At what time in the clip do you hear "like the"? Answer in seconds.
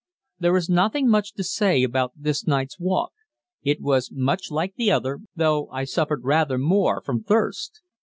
4.49-4.91